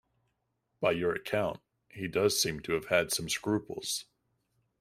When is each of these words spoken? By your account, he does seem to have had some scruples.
By 0.79 0.93
your 0.93 1.13
account, 1.13 1.59
he 1.91 2.07
does 2.07 2.41
seem 2.41 2.61
to 2.61 2.71
have 2.71 2.85
had 2.87 3.11
some 3.11 3.29
scruples. 3.29 4.05